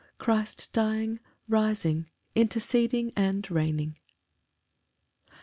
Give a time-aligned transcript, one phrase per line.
[0.17, 3.99] Christ dying, rising, interceding, and reigning.